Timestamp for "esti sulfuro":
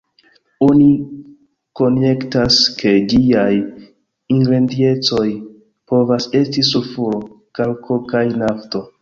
6.41-7.23